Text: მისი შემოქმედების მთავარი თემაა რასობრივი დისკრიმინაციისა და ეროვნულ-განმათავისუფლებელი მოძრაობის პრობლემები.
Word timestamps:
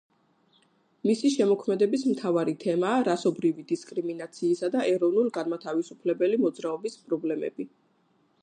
მისი 1.09 1.29
შემოქმედების 1.33 2.05
მთავარი 2.13 2.55
თემაა 2.63 3.03
რასობრივი 3.09 3.67
დისკრიმინაციისა 3.73 4.71
და 4.77 4.83
ეროვნულ-განმათავისუფლებელი 4.95 6.41
მოძრაობის 6.47 6.99
პრობლემები. 7.09 7.73